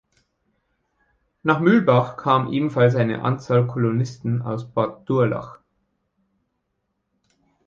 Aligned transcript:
Nach 1.43 1.59
Mühlbach 1.59 2.17
kam 2.17 2.51
ebenfalls 2.51 2.95
eine 2.95 3.21
Anzahl 3.21 3.67
Kolonisten 3.67 4.41
aus 4.41 4.67
Baden-Durlach. 4.67 5.59